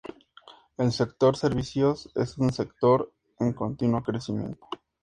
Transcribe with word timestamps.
El 0.79 0.91
sector 0.91 1.37
servicios 1.37 2.09
es 2.15 2.39
un 2.39 2.51
sector 2.51 3.13
en 3.39 3.53
continuo 3.53 4.01
crecimiento. 4.01 4.67